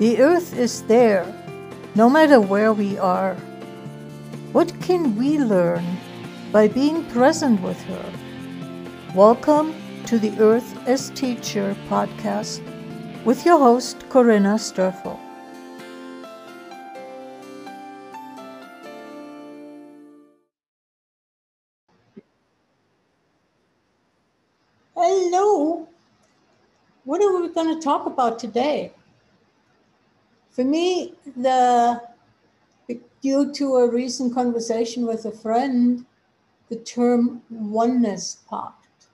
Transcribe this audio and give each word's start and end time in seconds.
The 0.00 0.20
earth 0.20 0.58
is 0.58 0.82
there, 0.82 1.24
no 1.94 2.10
matter 2.10 2.40
where 2.40 2.72
we 2.72 2.98
are. 2.98 3.36
What 4.50 4.72
can 4.80 5.14
we 5.14 5.38
learn 5.38 5.84
by 6.50 6.66
being 6.66 7.04
present 7.10 7.62
with 7.62 7.80
her? 7.82 8.12
Welcome 9.14 9.72
to 10.06 10.18
the 10.18 10.36
Earth 10.40 10.76
as 10.88 11.10
Teacher 11.10 11.76
podcast 11.88 12.60
with 13.24 13.46
your 13.46 13.56
host, 13.56 14.04
Corinna 14.08 14.56
Sturfel. 14.56 15.16
Hello. 24.96 25.86
What 27.04 27.22
are 27.22 27.40
we 27.40 27.48
going 27.50 27.72
to 27.76 27.80
talk 27.80 28.06
about 28.06 28.40
today? 28.40 28.90
For 30.54 30.62
me, 30.62 31.14
the 31.36 32.00
due 33.20 33.52
to 33.54 33.76
a 33.78 33.90
recent 33.90 34.34
conversation 34.34 35.04
with 35.04 35.24
a 35.24 35.32
friend, 35.32 36.06
the 36.68 36.76
term 36.76 37.42
oneness 37.50 38.36
popped. 38.46 39.08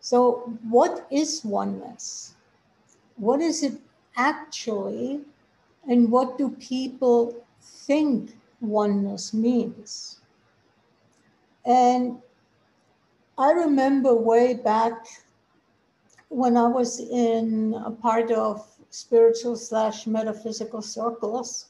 So, 0.00 0.56
what 0.70 1.06
is 1.10 1.44
oneness? 1.44 2.36
What 3.16 3.42
is 3.42 3.62
it 3.62 3.74
actually? 4.16 5.20
And 5.86 6.10
what 6.10 6.38
do 6.38 6.48
people 6.50 7.44
think 7.60 8.38
oneness 8.62 9.34
means? 9.34 10.20
And 11.66 12.22
I 13.36 13.50
remember 13.50 14.14
way 14.14 14.54
back 14.54 15.04
when 16.28 16.56
I 16.56 16.68
was 16.68 16.98
in 17.00 17.74
a 17.84 17.90
part 17.90 18.30
of 18.30 18.64
spiritual 18.90 19.56
slash 19.56 20.06
metaphysical 20.06 20.82
circles, 20.82 21.66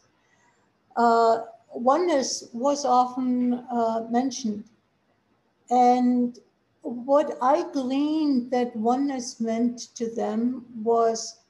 uh, 0.96 1.42
oneness 1.72 2.48
was 2.52 2.84
often 2.84 3.54
uh, 3.54 4.06
mentioned. 4.10 4.64
And 5.70 6.38
what 6.82 7.38
I 7.41 7.70
gleaned 7.72 8.50
that 8.50 8.74
oneness 8.74 9.41
meant 9.41 9.94
to 9.94 10.12
them 10.14 10.66
was 10.82 11.41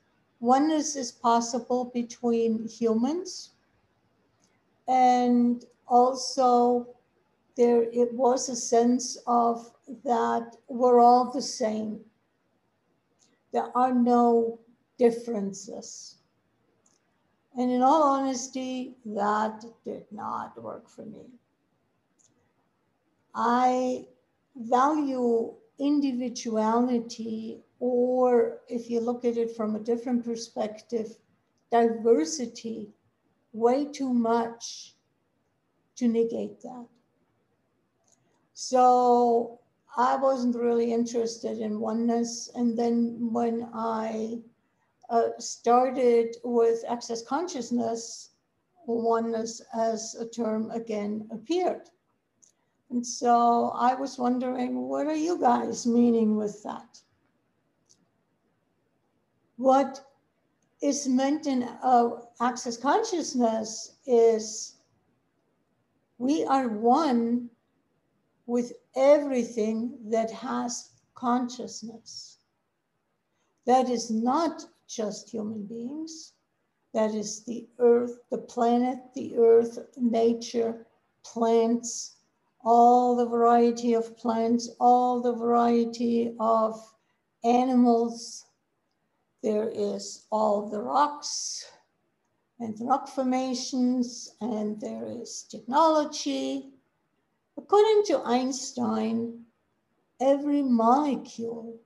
oneness 0.41 0.97
is 0.97 1.13
possible 1.13 1.87
between 1.95 2.67
humans 2.67 3.51
and 4.89 5.65
also 5.87 6.89
there 7.57 7.83
it 7.93 8.13
was 8.15 8.49
a 8.49 8.57
sense 8.57 9.17
of 9.27 9.71
that 10.05 10.57
we're 10.69 11.01
all 11.01 11.31
the 11.31 11.43
same. 11.43 12.01
There 13.53 13.77
are 13.77 13.93
no 13.93 14.59
differences. 15.01 16.17
And 17.57 17.73
in 17.73 17.81
all 17.83 18.03
honesty, 18.03 18.95
that 19.07 19.65
did 19.85 20.05
not 20.13 20.63
work 20.63 20.89
for 20.89 21.07
me. 21.07 21.25
I 23.35 24.05
value 24.57 25.55
individuality, 25.79 27.59
or 27.79 28.59
if 28.69 28.91
you 28.91 29.01
look 29.01 29.25
at 29.25 29.39
it 29.39 29.57
from 29.57 29.75
a 29.75 29.87
different 29.91 30.23
perspective, 30.23 31.17
diversity 31.71 32.91
way 33.55 33.87
too 33.87 34.13
much 34.13 34.95
to 35.97 36.09
negate 36.09 36.61
that. 36.61 36.87
So 38.53 39.59
I 39.97 40.17
wasn't 40.17 40.57
really 40.57 40.93
interested 40.93 41.59
in 41.59 41.81
oneness. 41.81 42.51
And 42.55 42.79
then 42.79 43.33
when 43.33 43.71
I 43.73 44.41
uh, 45.11 45.31
started 45.39 46.37
with 46.45 46.85
access 46.89 47.23
consciousness, 47.23 48.31
oneness 48.87 49.61
as 49.75 50.15
a 50.15 50.27
term 50.27 50.71
again 50.71 51.29
appeared. 51.33 51.89
And 52.91 53.07
so 53.07 53.73
I 53.75 53.95
was 53.95 54.19
wondering, 54.19 54.89
what 54.89 55.07
are 55.07 55.15
you 55.17 55.39
guys 55.39 55.87
meaning 55.87 56.37
with 56.37 56.63
that? 56.63 56.99
What 59.57 60.01
is 60.83 61.07
meant 61.07 61.47
in 61.47 61.65
uh, 61.83 62.11
access 62.41 62.77
consciousness 62.77 63.97
is 64.07 64.77
we 66.19 66.45
are 66.45 66.69
one 66.69 67.51
with 68.47 68.73
everything 68.97 69.99
that 70.11 70.31
has 70.31 70.91
consciousness. 71.15 72.39
That 73.67 73.89
is 73.89 74.11
not 74.11 74.65
just 74.91 75.31
human 75.31 75.65
beings. 75.67 76.33
That 76.93 77.15
is 77.15 77.45
the 77.45 77.69
earth, 77.79 78.19
the 78.31 78.39
planet, 78.39 78.99
the 79.15 79.37
earth, 79.37 79.79
nature, 79.97 80.87
plants, 81.25 82.17
all 82.65 83.17
the 83.17 83.27
variety 83.27 83.95
of 83.95 84.17
plants, 84.17 84.69
all 84.81 85.21
the 85.21 85.33
variety 85.33 86.35
of 86.41 86.75
animals. 87.45 88.45
There 89.43 89.71
is 89.71 90.27
all 90.31 90.69
the 90.69 90.83
rocks 90.83 91.65
and 92.59 92.77
rock 92.81 93.09
formations, 93.09 94.35
and 94.41 94.81
there 94.81 95.07
is 95.07 95.47
technology, 95.51 96.75
According 97.57 98.05
to 98.07 98.23
Einstein, 98.25 99.45
every 100.19 100.63
molecule 100.63 101.79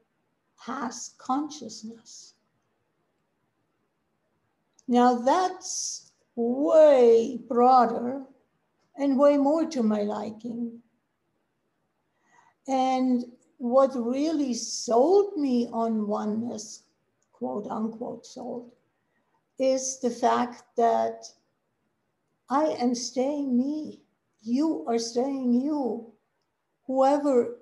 has 0.57 1.15
consciousness. 1.19 2.34
Now 4.87 5.15
that's 5.15 6.13
way 6.37 7.39
broader 7.49 8.23
and 8.97 9.19
way 9.19 9.37
more 9.37 9.67
to 9.67 9.83
my 9.83 10.03
liking. 10.03 10.81
And 12.69 13.25
what 13.59 13.93
really 13.95 14.55
sold 14.55 15.37
me 15.37 15.69
on 15.73 16.07
oneness, 16.07 16.83
quote 17.33 17.67
unquote, 17.69 18.27
sold, 18.27 18.73
is 19.59 20.01
the 20.01 20.11
fact 20.11 20.65
that 20.77 21.25
I 22.51 22.65
am 22.65 22.95
staying 22.95 23.57
me 23.57 24.05
you 24.45 24.85
are 24.87 24.99
staying 24.99 25.55
you. 25.55 26.13
Whoever 26.87 27.61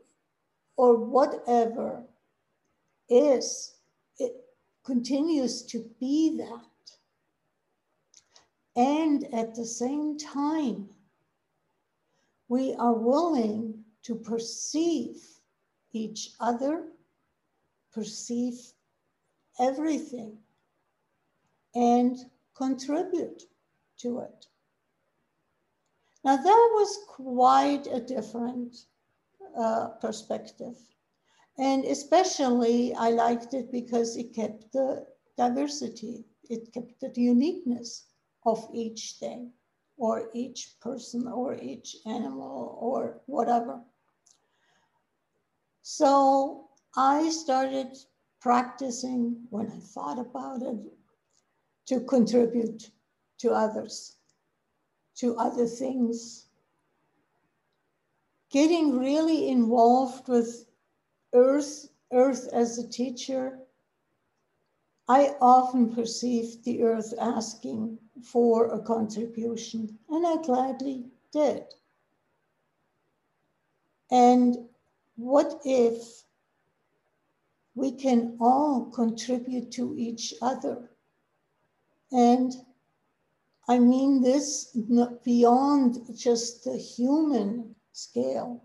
or 0.76 0.96
whatever 0.96 2.02
is, 3.08 3.76
it 4.18 4.32
continues 4.84 5.62
to 5.66 5.88
be 6.00 6.36
that. 6.38 6.64
And 8.74 9.24
at 9.34 9.54
the 9.54 9.66
same 9.66 10.16
time, 10.16 10.88
we 12.48 12.74
are 12.74 12.94
willing 12.94 13.84
to 14.04 14.14
perceive 14.14 15.22
each 15.92 16.30
other, 16.40 16.88
perceive 17.92 18.58
everything, 19.60 20.38
and 21.74 22.16
contribute 22.54 23.42
to 23.98 24.20
it. 24.20 24.46
Now, 26.24 26.36
that 26.36 26.70
was 26.74 26.98
quite 27.08 27.86
a 27.88 28.00
different 28.00 28.86
uh, 29.58 29.88
perspective. 30.00 30.76
And 31.58 31.84
especially, 31.84 32.94
I 32.94 33.10
liked 33.10 33.52
it 33.52 33.70
because 33.70 34.16
it 34.16 34.34
kept 34.34 34.72
the 34.72 35.06
diversity, 35.36 36.24
it 36.48 36.72
kept 36.72 37.00
the 37.00 37.12
uniqueness 37.20 38.04
of 38.44 38.68
each 38.72 39.16
thing, 39.20 39.52
or 39.96 40.30
each 40.34 40.74
person, 40.80 41.28
or 41.28 41.54
each 41.54 41.96
animal, 42.06 42.76
or 42.80 43.20
whatever. 43.26 43.80
So 45.82 46.68
I 46.96 47.30
started 47.30 47.96
practicing 48.40 49.46
when 49.50 49.70
I 49.70 49.78
thought 49.78 50.18
about 50.18 50.62
it 50.62 50.76
to 51.86 52.00
contribute 52.00 52.90
to 53.38 53.50
others 53.52 54.16
to 55.16 55.36
other 55.36 55.66
things. 55.66 56.46
Getting 58.50 58.98
really 58.98 59.48
involved 59.48 60.28
with 60.28 60.66
Earth, 61.32 61.88
Earth 62.12 62.48
as 62.52 62.78
a 62.78 62.88
teacher, 62.88 63.60
I 65.08 65.34
often 65.40 65.94
perceived 65.94 66.64
the 66.64 66.82
Earth 66.82 67.14
asking 67.20 67.98
for 68.22 68.72
a 68.72 68.80
contribution, 68.80 69.98
and 70.08 70.26
I 70.26 70.36
gladly 70.42 71.06
did. 71.32 71.64
And 74.10 74.68
what 75.16 75.60
if 75.64 76.24
we 77.74 77.92
can 77.92 78.36
all 78.40 78.90
contribute 78.92 79.70
to 79.72 79.96
each 79.96 80.34
other 80.42 80.90
and 82.12 82.52
I 83.68 83.78
mean 83.78 84.20
this 84.20 84.76
beyond 85.24 86.14
just 86.14 86.64
the 86.64 86.76
human 86.76 87.74
scale. 87.92 88.64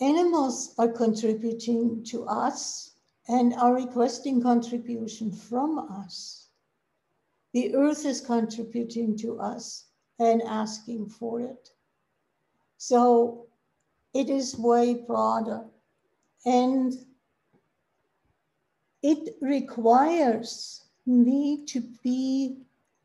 Animals 0.00 0.74
are 0.78 0.88
contributing 0.88 2.02
to 2.04 2.24
us 2.26 2.92
and 3.28 3.54
are 3.54 3.74
requesting 3.74 4.42
contribution 4.42 5.30
from 5.30 5.78
us. 5.78 6.45
The 7.56 7.74
earth 7.74 8.04
is 8.04 8.20
contributing 8.20 9.16
to 9.16 9.40
us 9.40 9.86
and 10.18 10.42
asking 10.42 11.08
for 11.08 11.40
it. 11.40 11.70
So 12.76 13.46
it 14.12 14.28
is 14.28 14.58
way 14.58 14.92
broader. 14.92 15.64
And 16.44 16.92
it 19.02 19.36
requires 19.40 20.84
me 21.06 21.64
to 21.68 21.80
be 22.04 22.58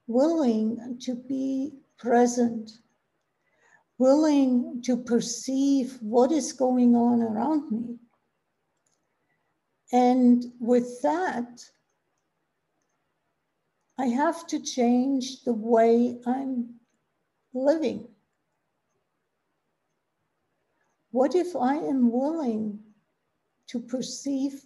willing 0.08 1.00
to 1.00 1.16
be 1.16 1.72
present, 1.98 2.72
willing 4.00 4.82
to 4.82 4.98
perceive 4.98 5.98
what 6.02 6.34
is 6.34 6.52
going 6.52 6.94
on 6.94 7.22
around 7.22 7.72
me. 7.72 7.96
And 9.94 10.44
with 10.60 11.02
that, 11.04 11.64
I 13.98 14.08
have 14.08 14.48
to 14.48 14.60
change 14.60 15.44
the 15.44 15.54
way 15.54 16.20
I'm 16.26 16.76
living. 17.54 18.08
What 21.12 21.36
if 21.36 21.56
I 21.56 21.76
am 21.76 22.12
willing 22.12 22.80
to 23.68 23.80
perceive 23.80 24.66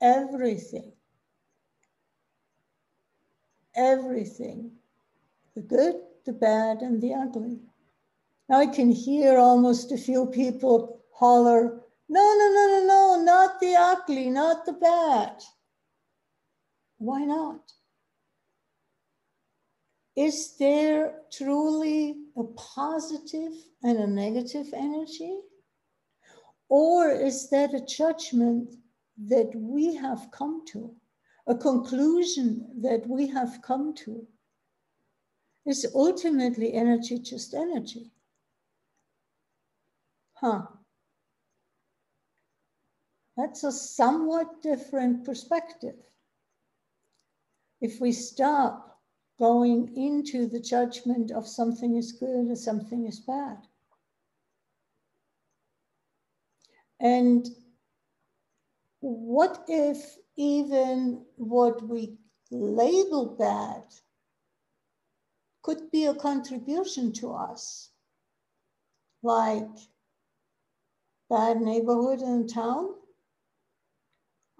everything? 0.00 0.92
Everything 3.74 4.72
the 5.54 5.60
good, 5.60 5.96
the 6.24 6.32
bad, 6.32 6.82
and 6.82 7.00
the 7.00 7.14
ugly. 7.14 7.58
Now 8.48 8.58
I 8.58 8.66
can 8.66 8.90
hear 8.90 9.38
almost 9.38 9.92
a 9.92 9.98
few 9.98 10.26
people 10.26 11.00
holler, 11.12 11.80
no, 12.08 12.34
no, 12.38 12.52
no, 12.52 12.66
no, 12.68 12.86
no, 12.86 13.22
not 13.22 13.60
the 13.60 13.74
ugly, 13.76 14.30
not 14.30 14.64
the 14.64 14.72
bad. 14.72 15.42
Why 16.98 17.24
not? 17.24 17.72
Is 20.16 20.56
there 20.58 21.22
truly 21.32 22.16
a 22.36 22.44
positive 22.44 23.52
and 23.82 23.98
a 23.98 24.06
negative 24.06 24.68
energy? 24.74 25.40
Or 26.68 27.10
is 27.10 27.48
that 27.50 27.74
a 27.74 27.84
judgment 27.84 28.74
that 29.26 29.50
we 29.54 29.94
have 29.94 30.30
come 30.30 30.64
to, 30.68 30.94
a 31.46 31.54
conclusion 31.54 32.66
that 32.82 33.06
we 33.08 33.26
have 33.28 33.60
come 33.62 33.94
to? 34.04 34.26
Is 35.64 35.86
ultimately 35.94 36.74
energy 36.74 37.18
just 37.18 37.54
energy? 37.54 38.10
Huh. 40.34 40.62
That's 43.36 43.64
a 43.64 43.72
somewhat 43.72 44.60
different 44.60 45.24
perspective. 45.24 45.96
If 47.80 48.00
we 48.00 48.12
stop 48.12 48.91
going 49.38 49.96
into 49.96 50.46
the 50.46 50.60
judgment 50.60 51.30
of 51.30 51.48
something 51.48 51.96
is 51.96 52.12
good 52.12 52.50
or 52.50 52.56
something 52.56 53.06
is 53.06 53.20
bad, 53.20 53.58
And 57.02 57.48
what 59.00 59.64
if 59.66 60.16
even 60.36 61.24
what 61.34 61.82
we 61.82 62.16
label 62.52 63.26
bad 63.26 63.82
could 65.62 65.90
be 65.90 66.06
a 66.06 66.14
contribution 66.14 67.12
to 67.14 67.32
us? 67.32 67.90
Like 69.24 69.76
bad 71.28 71.60
neighborhood 71.60 72.22
in 72.22 72.46
town? 72.46 72.94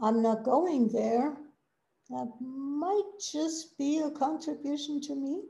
I'm 0.00 0.20
not 0.20 0.42
going 0.42 0.88
there. 0.88 1.36
That 2.10 2.32
might 2.40 3.10
just 3.32 3.78
be 3.78 3.98
a 3.98 4.10
contribution 4.10 5.00
to 5.02 5.14
me. 5.14 5.42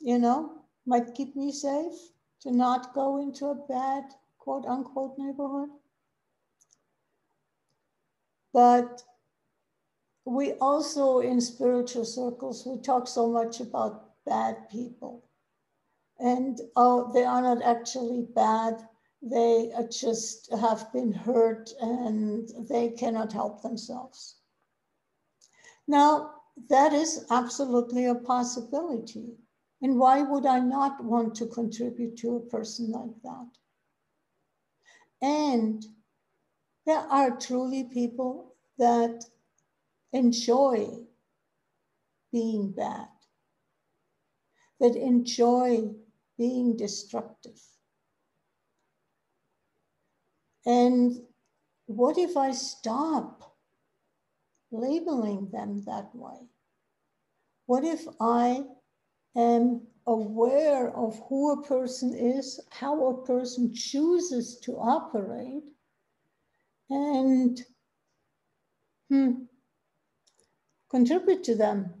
You 0.00 0.18
know, 0.18 0.62
might 0.86 1.14
keep 1.14 1.34
me 1.36 1.52
safe 1.52 2.12
to 2.40 2.52
not 2.52 2.94
go 2.94 3.18
into 3.18 3.46
a 3.46 3.54
bad 3.54 4.04
quote 4.38 4.64
unquote 4.64 5.18
neighborhood. 5.18 5.70
But 8.52 9.02
we 10.24 10.52
also, 10.54 11.20
in 11.20 11.40
spiritual 11.40 12.04
circles, 12.04 12.64
we 12.66 12.78
talk 12.78 13.08
so 13.08 13.28
much 13.28 13.60
about 13.60 14.24
bad 14.24 14.68
people. 14.70 15.24
And 16.18 16.60
oh, 16.76 17.10
they 17.12 17.24
are 17.24 17.42
not 17.42 17.62
actually 17.62 18.22
bad. 18.34 18.86
They 19.22 19.72
just 19.90 20.52
have 20.52 20.92
been 20.92 21.12
hurt 21.12 21.70
and 21.80 22.48
they 22.68 22.90
cannot 22.90 23.32
help 23.32 23.62
themselves. 23.62 24.36
Now, 25.88 26.34
that 26.68 26.92
is 26.92 27.24
absolutely 27.30 28.04
a 28.04 28.14
possibility. 28.14 29.38
And 29.80 29.98
why 29.98 30.22
would 30.22 30.44
I 30.44 30.60
not 30.60 31.02
want 31.02 31.34
to 31.36 31.46
contribute 31.46 32.16
to 32.18 32.36
a 32.36 32.40
person 32.40 32.90
like 32.90 33.22
that? 33.22 33.48
And 35.22 35.84
there 36.84 36.98
are 36.98 37.38
truly 37.38 37.84
people 37.84 38.54
that 38.76 39.24
enjoy 40.12 41.06
being 42.32 42.70
bad, 42.72 43.08
that 44.80 44.94
enjoy 44.94 45.94
being 46.36 46.76
destructive. 46.76 47.60
And 50.66 51.22
what 51.86 52.18
if 52.18 52.36
I 52.36 52.52
stop 52.52 53.47
labeling 54.70 55.48
them 55.50 55.82
that 55.84 56.14
way? 56.14 56.48
What 57.66 57.84
if 57.84 58.06
I 58.20 58.64
am 59.36 59.82
aware 60.06 60.90
of 60.96 61.20
who 61.28 61.52
a 61.52 61.62
person 61.62 62.14
is, 62.14 62.58
how 62.70 63.08
a 63.08 63.26
person 63.26 63.72
chooses 63.74 64.58
to 64.60 64.72
operate, 64.78 65.62
and 66.88 67.60
hmm, 69.10 69.32
contribute 70.90 71.44
to 71.44 71.54
them. 71.54 71.94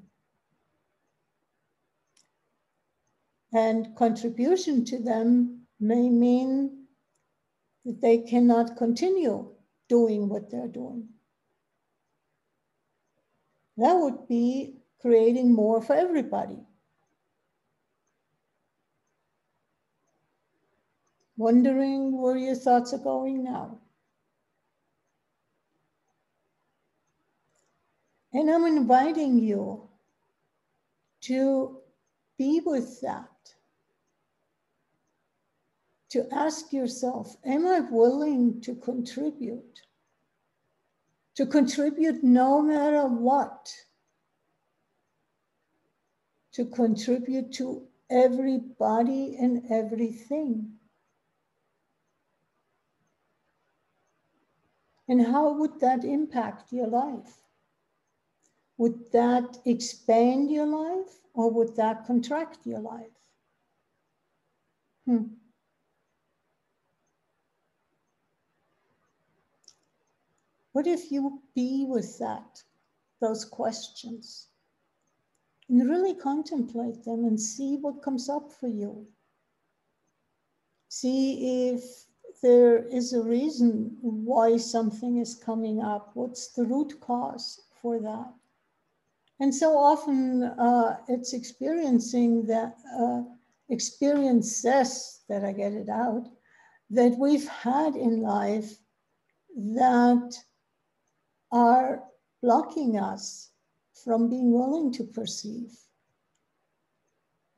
And 3.52 3.94
contribution 3.96 4.84
to 4.86 4.98
them 4.98 5.66
may 5.80 6.08
mean 6.08 6.86
that 7.84 8.00
they 8.00 8.18
cannot 8.18 8.76
continue 8.76 9.50
doing 9.88 10.28
what 10.28 10.50
they're 10.50 10.68
doing. 10.68 11.08
That 13.78 13.94
would 13.94 14.28
be 14.28 14.74
creating 15.00 15.54
more 15.54 15.80
for 15.80 15.94
everybody. 15.94 16.58
wondering 21.38 22.20
where 22.20 22.36
your 22.36 22.56
thoughts 22.56 22.92
are 22.92 22.98
going 22.98 23.44
now. 23.44 23.78
And 28.34 28.50
I'm 28.50 28.66
inviting 28.66 29.38
you 29.38 29.88
to 31.22 31.78
be 32.36 32.60
with 32.64 33.00
that. 33.00 33.30
To 36.10 36.26
ask 36.32 36.72
yourself, 36.72 37.36
am 37.44 37.66
I 37.66 37.80
willing 37.80 38.60
to 38.62 38.74
contribute? 38.74 39.82
To 41.38 41.46
contribute 41.46 42.24
no 42.24 42.60
matter 42.60 43.06
what. 43.06 43.72
To 46.54 46.64
contribute 46.64 47.52
to 47.52 47.86
everybody 48.10 49.36
and 49.36 49.62
everything. 49.70 50.72
And 55.06 55.24
how 55.24 55.52
would 55.52 55.78
that 55.78 56.02
impact 56.02 56.72
your 56.72 56.88
life? 56.88 57.44
Would 58.76 59.12
that 59.12 59.58
expand 59.64 60.50
your 60.50 60.66
life 60.66 61.20
or 61.34 61.52
would 61.52 61.76
that 61.76 62.04
contract 62.04 62.66
your 62.66 62.80
life? 62.80 63.20
Hmm. 65.06 65.26
What 70.78 70.86
if 70.86 71.10
you 71.10 71.42
be 71.56 71.86
with 71.88 72.20
that, 72.20 72.62
those 73.20 73.44
questions, 73.44 74.46
and 75.68 75.90
really 75.90 76.14
contemplate 76.14 77.02
them 77.02 77.24
and 77.24 77.40
see 77.40 77.78
what 77.78 78.00
comes 78.00 78.28
up 78.28 78.52
for 78.52 78.68
you? 78.68 79.08
See 80.88 81.68
if 81.68 81.82
there 82.44 82.86
is 82.86 83.12
a 83.12 83.24
reason 83.24 83.98
why 84.02 84.56
something 84.56 85.18
is 85.18 85.34
coming 85.34 85.82
up. 85.82 86.12
What's 86.14 86.52
the 86.52 86.64
root 86.64 87.00
cause 87.00 87.60
for 87.82 87.98
that? 87.98 88.32
And 89.40 89.52
so 89.52 89.76
often 89.76 90.44
uh, 90.44 90.98
it's 91.08 91.32
experiencing 91.32 92.46
that 92.46 92.76
uh, 92.96 93.22
experiences 93.68 95.24
that 95.28 95.44
I 95.44 95.50
get 95.50 95.72
it 95.72 95.88
out 95.88 96.28
that 96.90 97.18
we've 97.18 97.48
had 97.48 97.96
in 97.96 98.22
life 98.22 98.78
that 99.56 100.38
are 101.50 102.02
blocking 102.42 102.98
us 102.98 103.50
from 104.04 104.28
being 104.28 104.52
willing 104.52 104.92
to 104.92 105.04
perceive? 105.04 105.72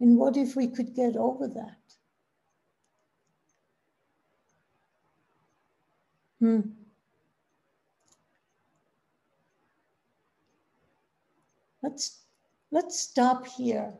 And 0.00 0.16
what 0.16 0.36
if 0.36 0.56
we 0.56 0.68
could 0.68 0.94
get 0.94 1.16
over 1.16 1.46
that? 1.48 1.76
Hmm. 6.38 6.60
Let's, 11.82 12.20
let's 12.70 12.98
stop 12.98 13.46
here. 13.46 13.92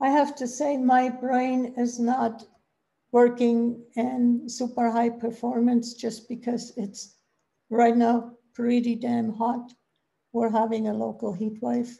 I 0.00 0.08
have 0.08 0.34
to 0.36 0.46
say 0.46 0.76
my 0.76 1.08
brain 1.08 1.74
is 1.76 1.98
not 1.98 2.46
working 3.12 3.82
in 3.96 4.48
super 4.48 4.90
high 4.90 5.10
performance 5.10 5.94
just 5.94 6.28
because 6.28 6.72
it's 6.76 7.14
right 7.70 7.96
now 7.96 8.32
pretty 8.54 8.94
damn 8.94 9.32
hot. 9.32 9.72
We're 10.32 10.50
having 10.50 10.88
a 10.88 10.94
local 10.94 11.32
heat 11.32 11.58
wave. 11.60 11.98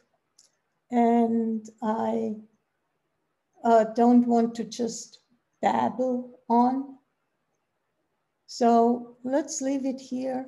And 0.90 1.68
I 1.82 2.36
uh, 3.64 3.84
don't 3.96 4.26
want 4.26 4.54
to 4.56 4.64
just 4.64 5.20
babble 5.60 6.40
on. 6.48 6.98
So 8.46 9.16
let's 9.24 9.60
leave 9.60 9.86
it 9.86 10.00
here 10.00 10.46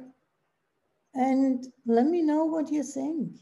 and 1.15 1.67
let 1.87 2.07
me 2.07 2.23
know 2.23 2.45
what 2.45 2.71
you 2.71 2.83
think. 2.83 3.33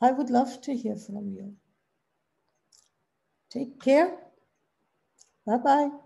I 0.00 0.12
would 0.12 0.30
love 0.30 0.60
to 0.62 0.74
hear 0.74 0.96
from 0.96 1.30
you. 1.30 1.54
Take 3.50 3.80
care. 3.80 4.16
Bye 5.46 5.58
bye. 5.58 6.05